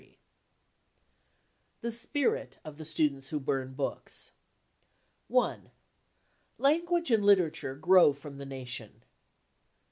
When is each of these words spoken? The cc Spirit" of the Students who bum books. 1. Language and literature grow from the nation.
The 1.81 1.89
cc 1.89 1.93
Spirit" 2.01 2.57
of 2.65 2.79
the 2.79 2.85
Students 2.85 3.29
who 3.29 3.39
bum 3.39 3.75
books. 3.75 4.31
1. 5.27 5.69
Language 6.57 7.11
and 7.11 7.23
literature 7.23 7.75
grow 7.75 8.11
from 8.11 8.39
the 8.39 8.45
nation. 8.47 9.03